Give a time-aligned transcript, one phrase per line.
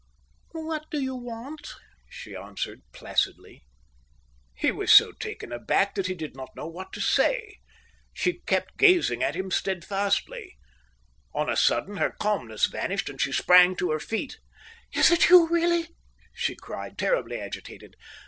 [0.53, 1.75] "What do you want?"
[2.09, 3.61] she answered placidly.
[4.55, 7.59] He was so taken aback that he did not know what to say.
[8.11, 10.57] She kept gazing at him steadfastly.
[11.35, 14.39] On a sudden her calmness vanished, and she sprang to her feet.
[14.91, 15.89] "Is it you really?"
[16.33, 17.95] she cried, terribly agitated.